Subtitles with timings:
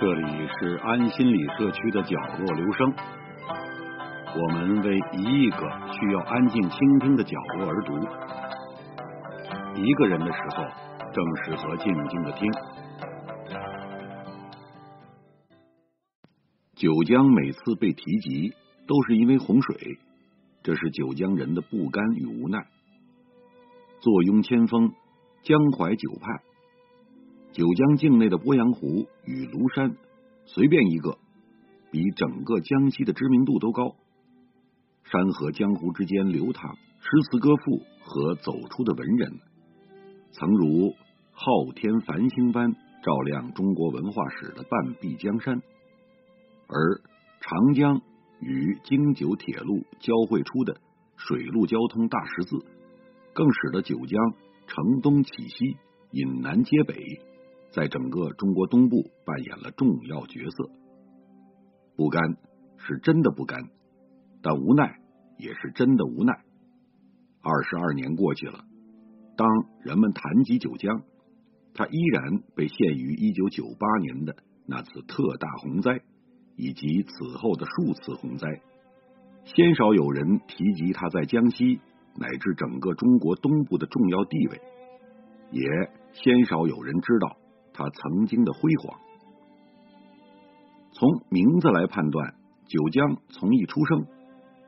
[0.00, 2.94] 这里是安心理社区的角落留声，
[4.32, 5.58] 我们为一亿个
[5.92, 7.96] 需要安静倾听的角落而读。
[9.74, 10.64] 一个人的时候，
[11.12, 12.48] 正适合静静的听。
[16.76, 18.54] 九江每次被提及，
[18.86, 19.98] 都是因为洪水，
[20.62, 22.64] 这是九江人的不甘与无奈。
[23.98, 24.92] 坐拥千峰，
[25.42, 26.40] 江淮九派。
[27.58, 29.96] 九江境内的鄱阳湖与庐山，
[30.46, 31.18] 随便一个，
[31.90, 33.96] 比整个江西的知名度都高。
[35.02, 39.40] 山河江湖之间流淌诗词歌赋和走出的文人，
[40.30, 40.94] 曾如
[41.32, 42.70] 昊天繁星般
[43.02, 45.60] 照亮中国文化史的半壁江山。
[46.68, 47.00] 而
[47.40, 48.00] 长江
[48.38, 50.78] 与京九铁路交汇出的
[51.16, 52.64] 水陆交通大十字，
[53.32, 54.32] 更使得九江
[54.68, 55.76] 承东启西，
[56.12, 56.94] 引南接北。
[57.70, 60.70] 在整个中国东部扮演了重要角色，
[61.96, 62.36] 不甘
[62.78, 63.60] 是真的不甘，
[64.42, 64.98] 但无奈
[65.36, 66.32] 也是真的无奈。
[67.42, 68.64] 二十二年过去了，
[69.36, 69.48] 当
[69.82, 71.02] 人们谈及九江，
[71.74, 76.00] 它依然被限于一九九八年的那次特大洪灾
[76.56, 78.48] 以及此后的数次洪灾，
[79.44, 81.80] 鲜少有人提及它在江西
[82.16, 84.60] 乃至整个中国东部的重要地位，
[85.52, 85.62] 也
[86.12, 87.36] 鲜少有人知道。
[87.78, 88.98] 他曾经的辉煌，
[90.90, 92.34] 从名字来判断，
[92.66, 94.04] 九江从一出生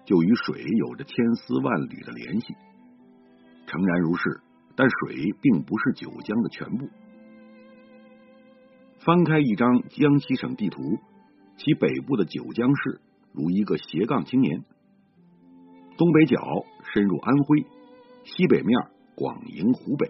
[0.05, 2.55] 就与水有着千丝万缕的联系。
[3.67, 4.41] 诚然如是，
[4.77, 6.89] 但水并不是九江的全部。
[9.01, 10.97] 翻开一张江西省地图，
[11.57, 13.01] 其北部的九江市
[13.33, 14.63] 如一个斜杠青年，
[15.97, 16.37] 东北角
[16.95, 17.67] 深入安徽，
[18.23, 18.79] 西北面
[19.17, 20.07] 广迎湖北，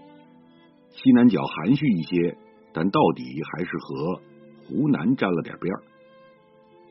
[0.90, 2.36] 西南角含蓄一些。
[2.72, 4.22] 但到底还是和
[4.66, 5.82] 湖南沾了点边儿。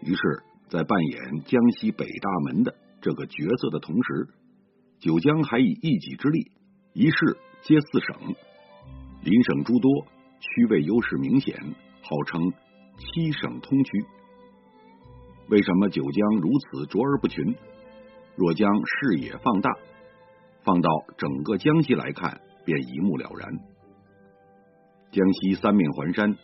[0.02, 4.28] 于是，在扮演江西北大门的这个角色的同时，
[5.00, 6.52] 九江还以一己之力，
[6.94, 8.16] 一市接四省，
[9.24, 10.06] 邻省诸多，
[10.40, 11.58] 区位优势明显，
[12.02, 12.42] 号称
[12.98, 14.06] 七省通衢。
[15.50, 17.56] 为什么九江如此卓而不群？
[18.36, 19.72] 若将视野放大，
[20.64, 23.69] 放到整个江西来看，便一目了然。
[25.12, 26.36] 江西三面环山，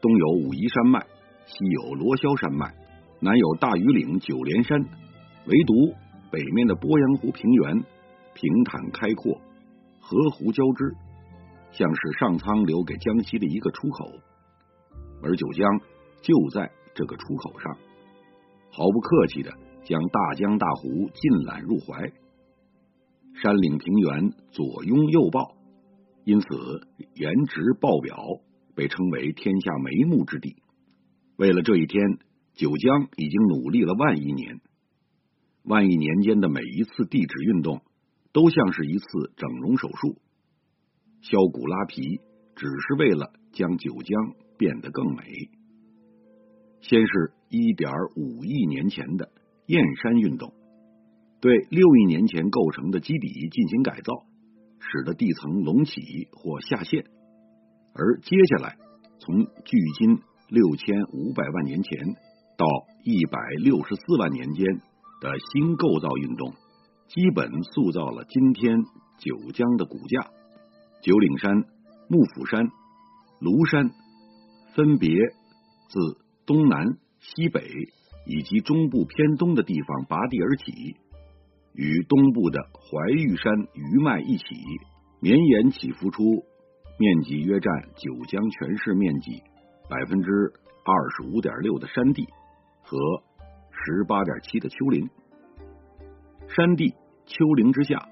[0.00, 1.00] 东有武夷山脉，
[1.46, 2.74] 西有罗霄山脉，
[3.20, 4.80] 南有大庾岭九连山，
[5.46, 5.94] 唯独
[6.30, 7.84] 北面的鄱阳湖平原
[8.34, 9.40] 平坦开阔，
[10.00, 10.92] 河湖交织，
[11.70, 14.10] 像是上苍留给江西的一个出口，
[15.22, 15.80] 而九江
[16.20, 17.76] 就在这个出口上，
[18.72, 19.52] 毫不客气的
[19.84, 22.10] 将大江大湖尽揽入怀，
[23.40, 25.59] 山岭平原左拥右抱。
[26.30, 26.46] 因此，
[27.16, 28.16] 颜值爆表，
[28.76, 30.54] 被称为天下眉目之地。
[31.36, 32.20] 为了这一天，
[32.54, 34.60] 九江已经努力了万亿年。
[35.64, 37.82] 万亿年间的每一次地质运动，
[38.32, 40.18] 都像是一次整容手术，
[41.20, 42.20] 削骨拉皮，
[42.54, 45.24] 只是为了将九江变得更美。
[46.80, 49.32] 先是一点五亿年前的
[49.66, 50.54] 燕山运动，
[51.40, 54.29] 对六亿年前构成的基底进行改造。
[54.80, 56.00] 使得地层隆起
[56.32, 57.04] 或下陷，
[57.94, 58.76] 而接下来
[59.20, 60.18] 从距今
[60.48, 61.98] 六千五百万年前
[62.56, 62.66] 到
[63.04, 64.66] 一百六十四万年间
[65.20, 66.52] 的新构造运动，
[67.08, 68.82] 基本塑造了今天
[69.18, 70.30] 九江的骨架。
[71.02, 71.64] 九岭山、
[72.08, 72.66] 幕府山、
[73.40, 73.90] 庐山
[74.74, 75.10] 分别
[75.88, 77.62] 自东南、西北
[78.26, 80.96] 以及中部偏东的地方拔地而起。
[81.72, 84.44] 与东部的怀玉山余脉一起
[85.20, 86.44] 绵延起伏出，
[86.98, 89.42] 面积约占九江全市面积
[89.88, 90.30] 百分之
[90.84, 92.26] 二十五点六的山地
[92.82, 92.98] 和
[93.70, 95.08] 十八点七的丘陵。
[96.48, 96.94] 山地、
[97.26, 98.08] 丘陵之下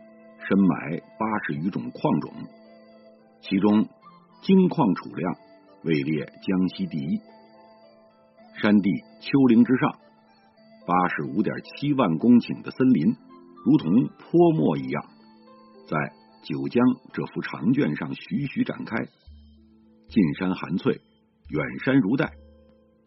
[0.49, 2.33] 深埋八十余种矿种，
[3.41, 3.89] 其中
[4.43, 5.37] 金矿储量
[5.83, 7.21] 位列江西第一。
[8.63, 8.91] 山地、
[9.21, 9.99] 丘陵之上
[10.87, 13.17] 八十五点七万公顷的森林。
[13.65, 15.05] 如同泼墨一样，
[15.89, 15.97] 在
[16.43, 18.97] 九江这幅长卷上徐徐展开。
[20.09, 22.33] 近山含翠，远山如黛。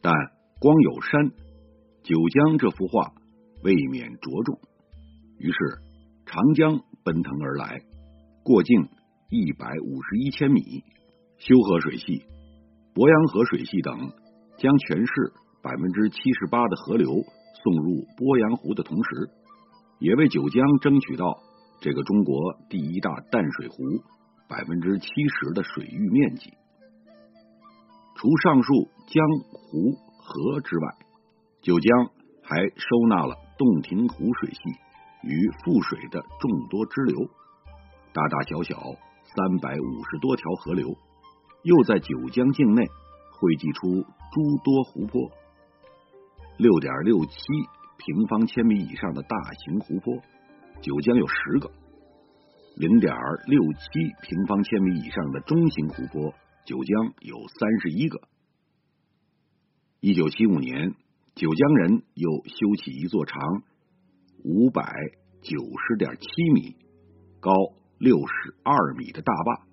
[0.01, 0.13] 但
[0.59, 1.29] 光有山，
[2.03, 3.13] 九江这幅画
[3.63, 4.59] 未免着重。
[5.39, 5.57] 于是
[6.25, 7.81] 长江奔腾而来，
[8.43, 8.89] 过境
[9.29, 10.61] 一百五十一千米，
[11.37, 12.23] 修河水系、
[12.93, 13.97] 鄱阳河水系等，
[14.59, 15.33] 将全市
[15.63, 17.09] 百分之七十八的河流
[17.63, 19.29] 送入鄱阳湖的同时。
[20.01, 21.37] 也为九江争取到
[21.79, 22.35] 这个中国
[22.69, 23.75] 第一大淡水湖
[24.49, 26.51] 百分之七十的水域面积。
[28.15, 30.87] 除上述江湖河之外，
[31.61, 32.09] 九江
[32.41, 34.59] 还收纳了洞庭湖水系
[35.21, 37.29] 与富水的众多支流，
[38.11, 38.75] 大大小小
[39.35, 40.97] 三百五十多条河流，
[41.61, 42.87] 又在九江境内
[43.39, 45.29] 汇集出诸多湖泊。
[46.57, 47.37] 六点六七
[48.03, 50.23] 平方千米以上的大型湖泊，
[50.81, 51.69] 九江有十个；
[52.75, 53.13] 零点
[53.45, 53.87] 六七
[54.23, 56.33] 平方千米以上的中型湖泊，
[56.65, 58.19] 九江有三十一个。
[59.99, 60.95] 一九七五年，
[61.35, 63.39] 九江人又修起一座长
[64.43, 64.81] 五百
[65.43, 66.75] 九十点七米、
[67.39, 67.53] 高
[67.99, 69.67] 六十二米的大坝，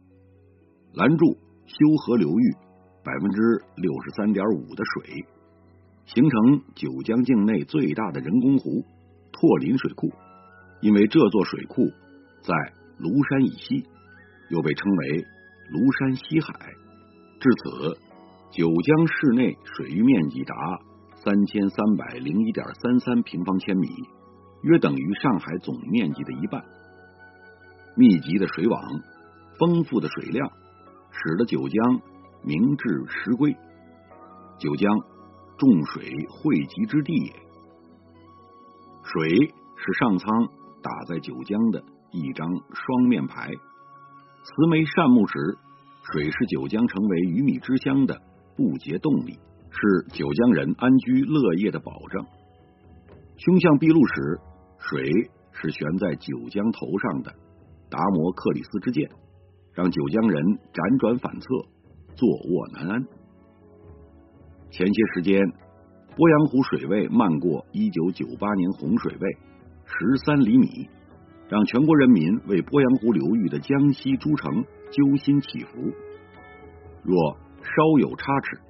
[0.93, 2.53] 拦住修河流域
[3.03, 3.41] 百分之
[3.77, 5.25] 六十三点五的水。
[6.15, 8.83] 形成九江境内最大的人工湖——
[9.31, 10.11] 拓林水库。
[10.81, 11.85] 因为这座水库
[12.41, 12.55] 在
[12.99, 13.85] 庐山以西，
[14.49, 15.27] 又被称为
[15.71, 16.55] 庐山西海。
[17.39, 17.99] 至此，
[18.51, 20.55] 九江市内水域面积达
[21.23, 23.89] 三千三百零一点三三平方千米，
[24.63, 26.65] 约等于上海总面积的一半。
[27.97, 28.81] 密集的水网，
[29.59, 30.51] 丰富的水量，
[31.11, 32.01] 使得九江
[32.43, 33.55] 名至实归。
[34.59, 34.89] 九江。
[35.59, 37.33] 众水汇集之地也。
[39.03, 39.29] 水
[39.77, 40.49] 是上苍
[40.83, 41.83] 打在九江的
[42.13, 43.51] 一张双面牌。
[44.45, 45.59] 慈眉善目时，
[46.13, 48.23] 水是九江成为鱼米之乡的
[48.57, 49.39] 不竭动力，
[49.71, 52.25] 是九江人安居乐业的保证。
[53.37, 54.41] 凶相毕露时，
[54.79, 55.11] 水
[55.53, 57.35] 是悬在九江头上的
[57.91, 59.11] 达摩克里斯之剑，
[59.75, 61.47] 让九江人辗转反侧，
[62.15, 63.18] 坐卧难安。
[64.71, 65.41] 前些时间，
[66.17, 69.37] 鄱阳湖水位漫过一九九八年洪水位
[69.87, 70.89] 十三厘米，
[71.49, 75.93] 让全国人民为鄱阳湖流域的江西诸城揪心起伏。
[77.03, 78.61] 若稍有差池，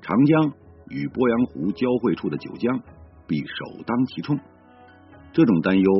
[0.00, 0.52] 长江
[0.88, 2.80] 与鄱阳湖交汇处的九江
[3.26, 4.38] 必首当其冲。
[5.32, 5.92] 这种担忧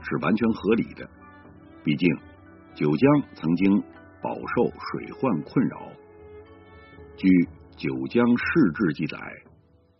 [0.00, 1.08] 是完全合理的，
[1.82, 2.08] 毕竟
[2.74, 3.82] 九江曾经
[4.22, 5.90] 饱受水患困扰。
[7.16, 7.28] 据
[7.76, 9.18] 九江市志记载，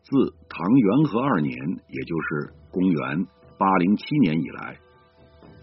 [0.03, 1.57] 自唐元和二年，
[1.89, 3.27] 也就是公元
[3.59, 4.77] 八零七年以来，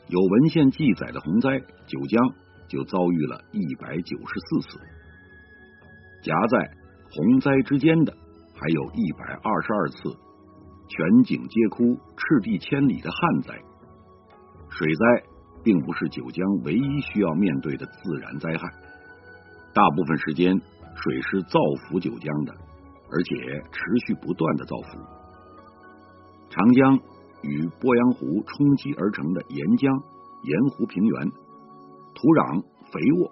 [0.07, 2.33] 有文献记载的洪灾，九江
[2.67, 4.79] 就遭遇了一百九十四次。
[6.23, 6.71] 夹在
[7.11, 8.11] 洪灾之间的，
[8.56, 9.97] 还有一百二十二次
[10.89, 13.53] 全景皆枯、赤地千里的旱灾。
[14.69, 15.23] 水灾
[15.63, 18.69] 并不是九江唯一需要面对的自然灾害，
[19.73, 20.59] 大部分时间。
[21.01, 22.53] 水是造福九江的，
[23.09, 23.35] 而且
[23.71, 24.99] 持续不断的造福。
[26.49, 26.99] 长江
[27.41, 29.93] 与鄱阳湖冲击而成的沿江
[30.43, 33.31] 沿湖平原，土壤肥沃，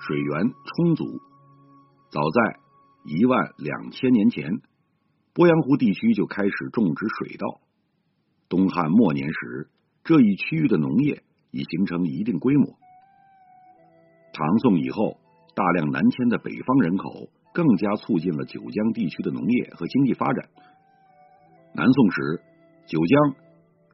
[0.00, 1.06] 水源充足。
[2.10, 2.60] 早在
[3.04, 4.60] 一万两千年前，
[5.34, 7.60] 鄱阳湖地区就开始种植水稻。
[8.50, 9.70] 东汉末年时，
[10.04, 11.22] 这一区域的农业
[11.52, 12.66] 已形成一定规模。
[14.34, 15.16] 唐宋以后。
[15.54, 20.48] 大量南迁的北方人口，更加促进了九江地区的农业和经济发展。
[21.74, 22.40] 南宋时，
[22.86, 23.34] 九江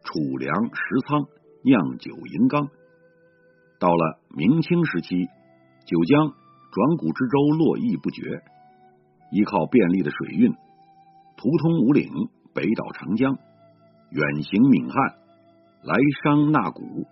[0.05, 1.27] 储粮食仓，
[1.65, 2.67] 酿酒银缸；
[3.81, 5.27] 到了明清时期，
[5.85, 6.29] 九江
[6.71, 8.23] 转古之州络绎不绝，
[9.33, 10.53] 依靠便利的水运，
[11.37, 12.09] 途通五岭，
[12.55, 13.37] 北捣长江，
[14.11, 15.15] 远行闽汉，
[15.83, 17.07] 来商纳谷，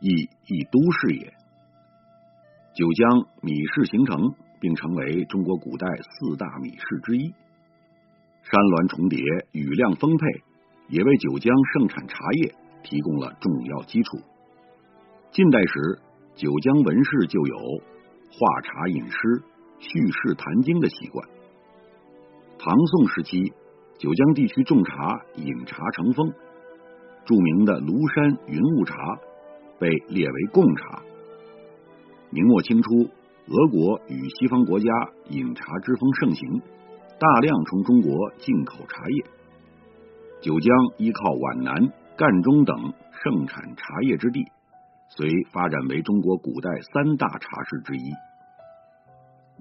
[0.00, 1.39] 亦一都市也。
[2.80, 4.16] 九江米市形成，
[4.58, 7.30] 并成为中国古代四大米市之一。
[8.42, 9.20] 山峦重叠，
[9.52, 10.26] 雨量丰沛，
[10.88, 14.16] 也为九江盛产茶叶提供了重要基础。
[15.30, 15.98] 近代时，
[16.34, 17.56] 九江文士就有
[18.32, 19.42] 画茶饮诗、
[19.78, 21.28] 叙事谈经的习惯。
[22.58, 23.52] 唐宋时期，
[23.98, 26.32] 九江地区种茶、饮茶成风，
[27.26, 28.96] 著名的庐山云雾茶
[29.78, 31.02] 被列为贡茶。
[32.32, 33.10] 明末清初，
[33.48, 34.86] 俄国与西方国家
[35.30, 36.62] 饮茶之风盛行，
[37.18, 39.24] 大量从中国进口茶叶。
[40.40, 42.94] 九江依靠皖南、赣中等
[43.24, 44.44] 盛产茶叶之地，
[45.08, 48.12] 遂发展为中国古代三大茶市之一。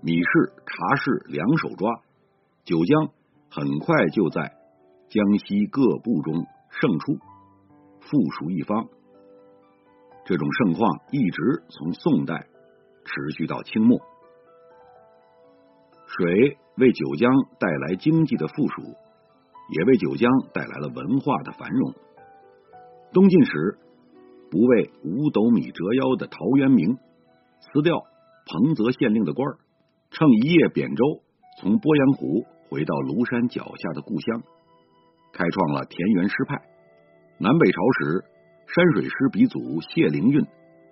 [0.03, 1.91] 米市、茶市两手抓，
[2.65, 3.09] 九江
[3.49, 4.53] 很快就在
[5.09, 7.13] 江西各部中胜出，
[7.99, 8.85] 富庶一方。
[10.23, 12.45] 这种盛况一直从宋代。
[13.09, 13.99] 持续到清末，
[16.05, 21.91] 水为九江带来经济的富庶，也为九江带来了文化的繁荣。
[23.11, 23.79] 东晋时，
[24.51, 26.99] 不为五斗米折腰的陶渊明
[27.59, 27.97] 辞掉
[28.45, 29.57] 彭泽县令的官儿，
[30.11, 31.03] 乘一叶扁舟
[31.59, 34.43] 从鄱阳湖回到庐山脚下的故乡，
[35.33, 36.61] 开创了田园诗派。
[37.39, 38.23] 南北朝时，
[38.67, 40.45] 山水诗鼻祖谢灵运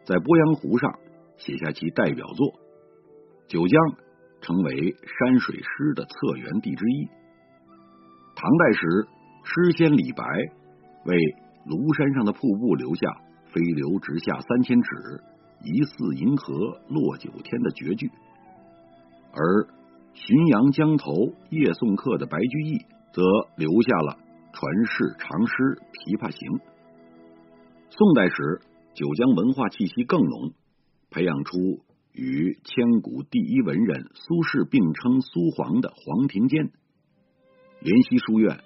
[0.03, 0.97] 在鄱阳湖上
[1.38, 2.53] 写下其代表作，
[3.48, 3.82] 九江
[4.41, 7.08] 成为山水诗的策源地之一。
[8.36, 9.08] 唐代时，
[9.44, 10.24] 诗仙李白
[11.06, 11.17] 为
[11.65, 13.08] 庐山上的瀑布留下
[13.53, 14.89] “飞流直下三千尺，
[15.63, 16.53] 疑似银河
[16.88, 18.12] 落九天”的绝句，
[19.32, 19.67] 而
[20.13, 21.13] 浔阳江头
[21.50, 22.77] 夜送客的白居易
[23.13, 23.24] 则
[23.56, 24.17] 留下了
[24.53, 25.53] 传世长诗
[25.94, 26.51] 《琵琶行》。
[27.89, 28.62] 宋代时，
[28.94, 30.51] 九江文化气息更浓，
[31.10, 31.58] 培养出
[32.14, 36.72] 与千古第一文人苏轼并称“苏黄”的黄庭坚。
[37.80, 38.60] 莲溪书院、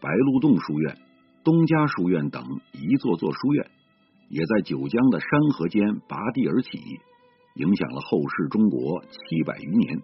[0.00, 0.98] 白鹿洞书院、
[1.44, 3.70] 东家书院等一座座书院，
[4.28, 6.78] 也在九江的山河间拔地而起，
[7.54, 10.02] 影响了后世中国七百余年。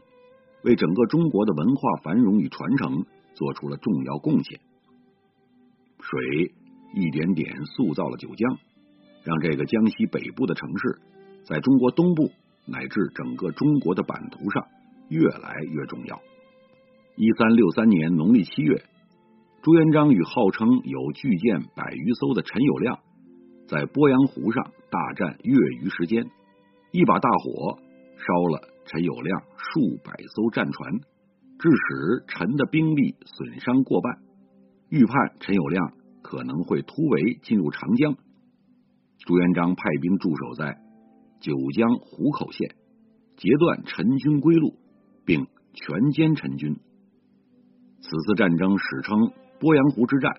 [0.65, 4.61] 为整个中国的文化繁荣与传承做出了重要贡献。
[6.01, 6.55] 水
[6.95, 8.59] 一点点塑造了九江，
[9.25, 11.01] 让这个江西北部的城市
[11.45, 12.31] 在中国东部
[12.67, 14.67] 乃至整个中国的版图上
[15.09, 16.21] 越来越重要。
[17.17, 18.83] 一三六三年农历七月，
[19.63, 22.99] 朱元璋与号称有巨舰百余艘的陈友谅
[23.69, 26.31] 在鄱阳湖上大战月余时间，
[26.91, 27.79] 一把大火
[28.17, 28.69] 烧了。
[28.85, 30.99] 陈友谅数百艘战船，
[31.57, 34.19] 致使陈的兵力损伤过半。
[34.89, 38.17] 预判陈友谅可能会突围进入长江，
[39.25, 40.82] 朱元璋派兵驻守在
[41.43, 42.77] 九江湖口县，
[43.37, 44.79] 截断陈军归路，
[45.27, 45.45] 并
[45.75, 46.77] 全歼陈军。
[48.01, 49.19] 此次战争史称
[49.61, 50.33] 鄱阳湖之战，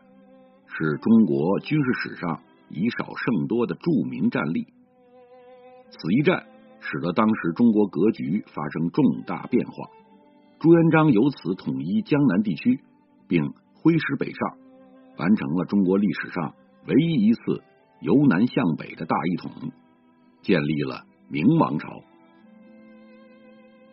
[0.65, 4.65] 是中国军事史上以少胜多的著名战例。
[5.91, 6.47] 此一战。
[6.85, 9.89] 使得当时中国格局发生重大变化，
[10.59, 12.81] 朱元璋由此统一江南地区，
[13.25, 14.57] 并挥师北上，
[15.17, 16.53] 完成了中国历史上
[16.85, 17.63] 唯一一次
[18.01, 19.71] 由南向北的大一统，
[20.43, 21.89] 建立了明王朝。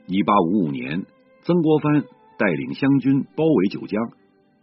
[0.07, 1.07] 一八五五年，
[1.40, 2.02] 曾国藩
[2.37, 3.99] 带领湘军包围九江，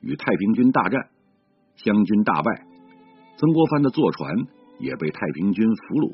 [0.02, 1.10] 与太平军大战，
[1.78, 2.68] 湘军大败，
[3.38, 4.36] 曾国藩的坐船
[4.78, 6.14] 也被太平军俘虏，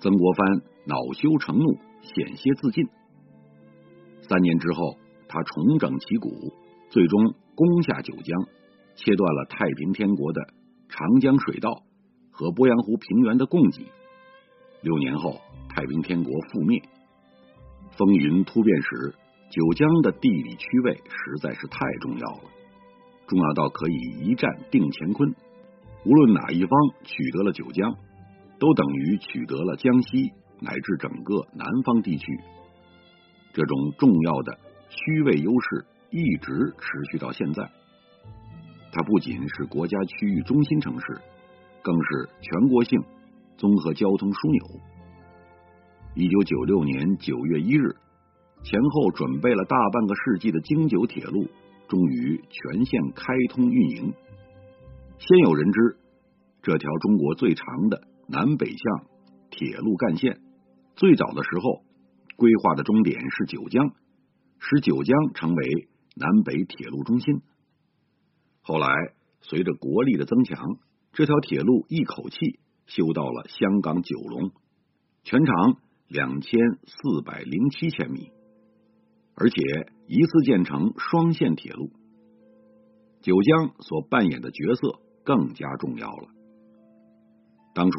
[0.00, 0.62] 曾国藩。
[0.88, 2.86] 恼羞成怒，险些自尽。
[4.22, 4.96] 三年之后，
[5.26, 6.30] 他重整旗鼓，
[6.90, 8.46] 最终攻下九江，
[8.94, 10.40] 切断了太平天国的
[10.88, 11.82] 长江水道
[12.30, 13.90] 和鄱阳湖平原的供给。
[14.86, 16.80] 六年后，太平天国覆灭。
[17.98, 19.16] 风云突变时，
[19.50, 22.44] 九江的地理区位实在是太重要了，
[23.26, 25.34] 重要到可以一战定乾坤。
[26.04, 26.70] 无论哪一方
[27.02, 27.96] 取得了九江，
[28.60, 30.32] 都等于取得了江西。
[30.58, 32.24] 乃至整个南方地区，
[33.52, 37.68] 这种重要的区位优势一直持续到现在。
[38.90, 41.20] 它不仅是国家区域中心城市，
[41.82, 43.04] 更是全国性
[43.56, 44.80] 综合交通枢纽。
[46.14, 47.96] 一九九六年九月一日，
[48.62, 51.48] 前后准备了大半个世纪的京九铁路
[51.88, 54.14] 终于全线开通运营。
[55.18, 55.96] 鲜有人知，
[56.62, 59.06] 这条中国最长的南北向
[59.50, 60.40] 铁路干线。
[60.94, 61.82] 最早的时候，
[62.36, 63.92] 规划的终点是九江，
[64.58, 67.42] 使九江成为南北铁路中心。
[68.62, 68.88] 后来，
[69.42, 70.78] 随着国力的增强，
[71.12, 74.50] 这条铁路一口气修到了香港九龙，
[75.24, 75.76] 全长
[76.08, 78.30] 两千四百零七千米，
[79.34, 79.60] 而且
[80.06, 81.90] 一次建成双线铁路。
[83.20, 86.28] 九江所扮演的角色更加重要了。
[87.74, 87.98] 当初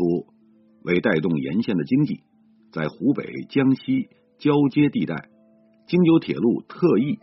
[0.84, 2.24] 为带动沿线的经济。
[2.70, 5.30] 在湖北、江西交接地带，
[5.88, 7.18] 京九铁路特意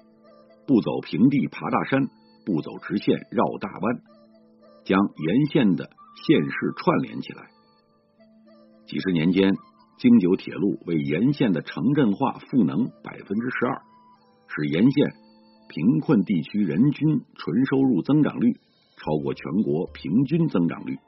[0.67, 2.09] 不走平地爬大山，
[2.47, 4.03] 不走直线绕大弯，
[4.85, 5.85] 将沿线的
[6.27, 7.51] 县市串联起来。
[8.87, 9.55] 几十年间，
[9.99, 13.83] 京九铁路为沿线的城镇化赋能百分之十二，
[14.49, 15.07] 使沿线
[15.69, 18.53] 贫困地区人均纯收入增长率
[18.97, 20.99] 超过全国平均增长率。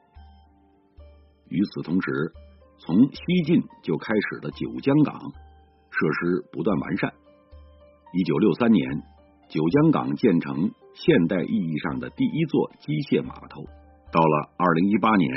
[1.49, 2.33] 与此同时，
[2.78, 7.12] 从西晋就开始的九江港设施不断完善。
[8.14, 9.02] 一九六三年，
[9.49, 13.62] 九江港建成现代意义上的第一座机械码头。
[14.11, 15.30] 到了二零一八年，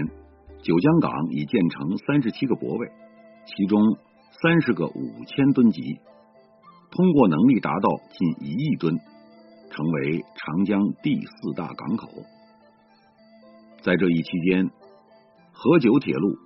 [0.62, 2.92] 九江港已建成三十七个泊位，
[3.46, 3.82] 其中
[4.42, 6.00] 三十个五千吨级，
[6.92, 8.98] 通过能力达到近一亿吨，
[9.70, 12.10] 成为长江第四大港口。
[13.82, 14.70] 在这一期间，
[15.52, 16.38] 河九铁路。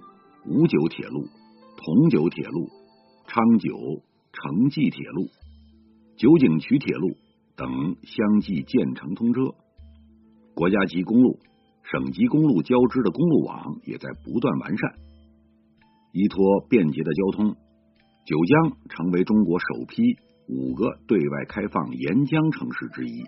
[0.45, 1.29] 五九铁路、
[1.77, 2.67] 同九铁路、
[3.27, 3.77] 昌九、
[4.33, 5.29] 城际铁路、
[6.17, 7.15] 九景渠铁路
[7.55, 9.39] 等相继建成通车，
[10.53, 11.39] 国家级公路、
[11.91, 14.93] 省级公路交织的公路网也在不断完善。
[16.11, 17.55] 依托便捷的交通，
[18.25, 20.15] 九江成为中国首批
[20.47, 23.23] 五个对外开放沿江城市之一。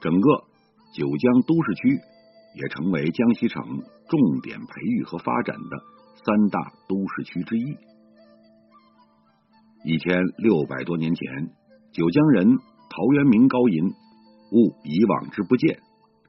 [0.00, 0.30] 整个
[0.94, 1.98] 九江都市区
[2.56, 3.62] 也成为江西省
[4.08, 5.76] 重点培育和发展的
[6.24, 7.76] 三大都市区之一。
[9.84, 11.50] 一千六百多年前，
[11.92, 12.46] 九江人
[12.90, 13.86] 陶渊明高吟
[14.52, 15.80] “物以往之不见，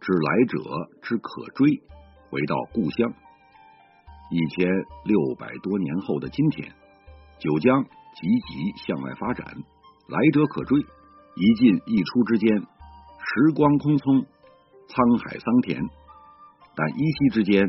[0.01, 0.57] 知来者
[1.03, 1.79] 之可追”，
[2.31, 3.13] 回到故乡。
[4.31, 4.67] 一千
[5.05, 6.73] 六百多年后的今天，
[7.37, 9.45] 九江积极向外发展，
[10.07, 12.57] 来者可追，一进一出之间。
[12.57, 14.25] 时光匆匆，
[14.87, 15.79] 沧海桑田，
[16.75, 17.61] 但依稀之间，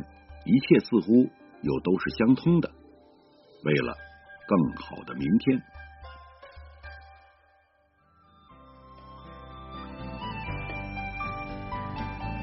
[0.46, 1.28] 一切似乎
[1.60, 2.70] 又都是相通的。
[3.64, 3.92] 为了
[4.48, 5.62] 更好的明天，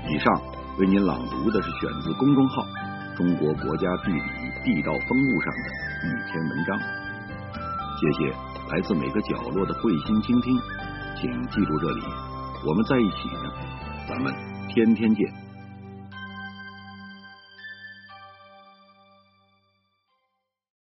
[0.09, 0.41] 以上
[0.79, 2.65] 为您朗读的是选自公众号
[3.15, 4.21] “中国国家地理
[4.63, 5.69] 地道风物”上的
[6.03, 6.79] 一篇文章。
[7.99, 8.33] 谢谢
[8.71, 10.59] 来自每个角落的慧心倾听，
[11.15, 12.01] 请记住这里。
[12.65, 13.51] 我们在一起呢，
[14.07, 14.33] 咱们
[14.67, 15.48] 天天见。